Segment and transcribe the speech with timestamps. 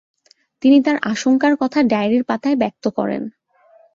[0.63, 3.21] তিনি তার আশঙ্কার কথা ডায়েরীর পাতায় ব্যক্ত করেন।